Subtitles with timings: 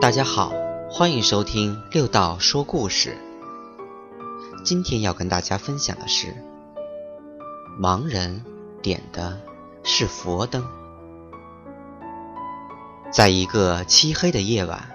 [0.00, 0.52] 大家好，
[0.88, 3.18] 欢迎收听六道说故事。
[4.64, 6.36] 今天要跟大家分享的是，
[7.80, 8.44] 盲人
[8.80, 9.40] 点的
[9.82, 10.64] 是佛灯。
[13.10, 14.88] 在一个漆黑的夜晚，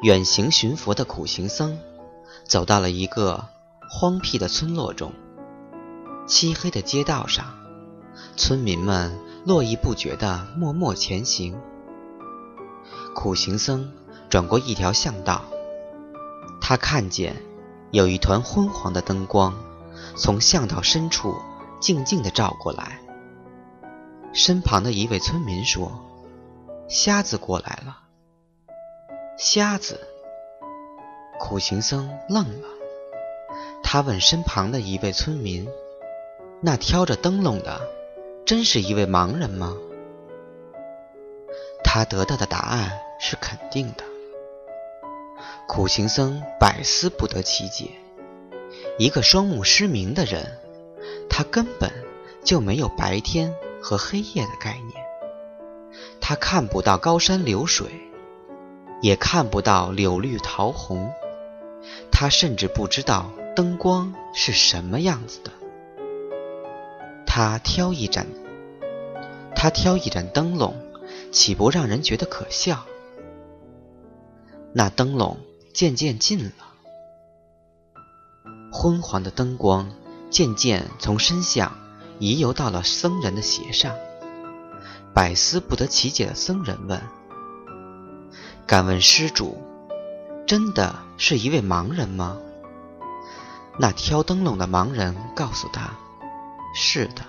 [0.00, 1.78] 远行寻佛的苦行僧
[2.44, 3.44] 走到了一个
[3.90, 5.12] 荒僻的村落中。
[6.26, 7.52] 漆黑的街道上，
[8.36, 11.54] 村民们络绎不绝地默默前行。
[13.16, 13.90] 苦行僧
[14.28, 15.42] 转过一条巷道，
[16.60, 17.34] 他看见
[17.90, 19.54] 有一团昏黄的灯光
[20.16, 21.34] 从巷道深处
[21.80, 23.00] 静静地照过来。
[24.34, 25.98] 身旁的一位村民说
[26.88, 28.00] ：“瞎子过来了。”
[29.38, 29.98] 瞎子。
[31.40, 32.68] 苦行僧愣了，
[33.82, 35.66] 他问身旁的一位村民
[36.60, 37.80] ：“那挑着灯笼的，
[38.44, 39.74] 真是一位盲人吗？”
[41.82, 43.00] 他得到的答案。
[43.18, 44.04] 是肯定的。
[45.68, 47.90] 苦行僧百思不得其解：
[48.98, 50.58] 一个双目失明的人，
[51.28, 51.92] 他根本
[52.44, 55.04] 就没有白天和黑夜的概念，
[56.20, 57.88] 他看不到高山流水，
[59.02, 61.12] 也看不到柳绿桃红，
[62.12, 65.50] 他甚至不知道灯光是什么样子的。
[67.26, 68.26] 他挑一盏，
[69.54, 70.74] 他挑一盏灯笼，
[71.32, 72.86] 岂不让人觉得可笑？
[74.78, 75.38] 那灯笼
[75.72, 76.52] 渐渐近了，
[78.70, 79.90] 昏黄的灯光
[80.28, 81.72] 渐渐从身下
[82.18, 83.96] 移游到了僧人的鞋上。
[85.14, 87.00] 百思不得其解的僧人问
[88.68, 89.56] ：“敢问施主，
[90.46, 92.36] 真的是一位盲人吗？”
[93.80, 95.96] 那挑灯笼的盲人告诉他
[96.76, 97.22] ：“是的，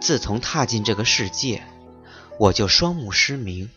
[0.00, 1.62] 自从踏进这个世界，
[2.38, 3.68] 我就双目失明。”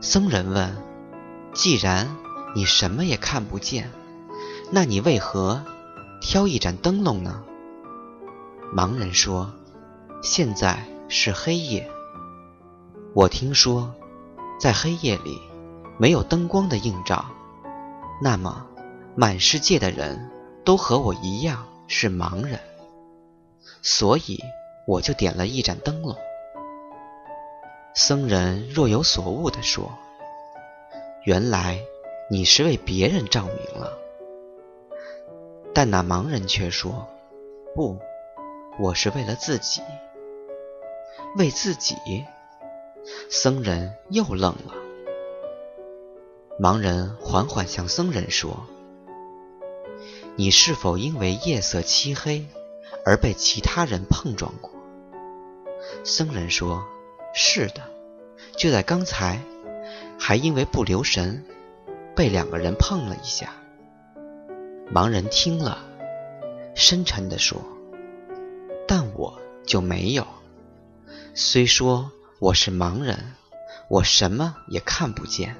[0.00, 0.93] 僧人问。
[1.54, 2.16] 既然
[2.56, 3.88] 你什么也看不见，
[4.72, 5.64] 那你为何
[6.20, 7.44] 挑一盏灯笼呢？
[8.74, 9.52] 盲人说
[10.20, 11.88] ：“现在是黑夜。
[13.14, 13.94] 我听说，
[14.58, 15.40] 在黑夜里
[15.96, 17.24] 没有灯光的映照，
[18.20, 18.66] 那么
[19.14, 20.28] 满世界的人
[20.64, 22.58] 都和我一样是盲人，
[23.80, 24.42] 所以
[24.88, 26.16] 我就点了一盏灯笼。”
[27.94, 29.92] 僧人若有所悟地说。
[31.24, 31.80] 原来
[32.28, 33.98] 你是为别人照明了，
[35.72, 37.08] 但那盲人却说
[37.74, 37.98] ：“不，
[38.78, 39.80] 我是为了自己。”
[41.38, 41.96] 为自己？
[43.30, 44.74] 僧人又愣了。
[46.60, 48.66] 盲人缓缓向僧人说
[50.36, 52.46] ：“你是否因为夜色漆黑
[53.06, 54.70] 而被其他人碰撞过？”
[56.04, 56.84] 僧人说
[57.34, 57.80] ：“是的，
[58.58, 59.40] 就在刚才。”
[60.26, 61.44] 还因为不留神，
[62.16, 63.50] 被两个人碰了一下。
[64.90, 65.76] 盲人听了，
[66.74, 67.60] 深沉地说
[68.88, 70.26] ：“但我就没有。
[71.34, 73.34] 虽说我是盲人，
[73.90, 75.54] 我什么也看不见，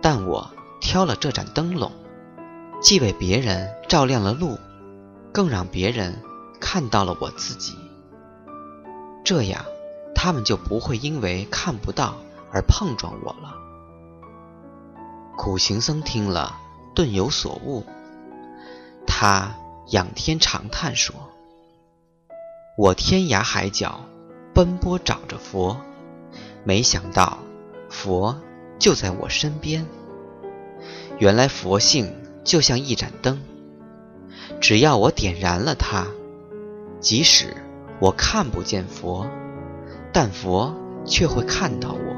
[0.00, 1.92] 但我挑了这盏灯笼，
[2.80, 4.58] 既为别人照亮了路，
[5.30, 6.22] 更让别人
[6.58, 7.74] 看到了我自己。
[9.22, 9.62] 这样，
[10.14, 12.16] 他们就不会因为看不到。”
[12.52, 13.54] 而碰撞我了。
[15.36, 16.56] 苦行僧听了，
[16.94, 17.84] 顿有所悟。
[19.06, 19.54] 他
[19.88, 21.14] 仰天长叹说
[22.76, 24.00] ：“我天涯海角
[24.54, 25.76] 奔波找着佛，
[26.64, 27.38] 没想到
[27.90, 28.40] 佛
[28.78, 29.86] 就在我身边。
[31.18, 32.14] 原来佛性
[32.44, 33.40] 就像一盏灯，
[34.60, 36.06] 只要我点燃了它，
[37.00, 37.54] 即使
[38.00, 39.26] 我看不见佛，
[40.12, 40.74] 但佛
[41.04, 42.16] 却会看到我。”